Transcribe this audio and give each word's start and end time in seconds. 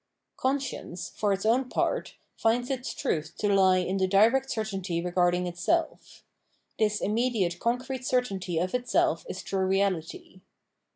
Conscience, 0.35 1.11
for 1.15 1.31
its 1.31 1.45
own 1.45 1.69
part, 1.69 2.15
^ds 2.43 2.71
its 2.71 2.91
truth 2.91 3.35
to 3.37 3.53
lie 3.53 3.77
in 3.77 3.97
the 3.97 4.07
direct 4.07 4.49
cer 4.49 4.63
tainty 4.63 5.05
regarding 5.05 5.43
itseK. 5.43 6.23
This 6.79 7.01
immediate 7.01 7.59
concrete 7.59 8.03
cer 8.03 8.21
tainty 8.23 8.59
of 8.59 8.73
itself 8.73 9.27
is 9.29 9.43
true 9.43 9.63
reality. 9.67 10.41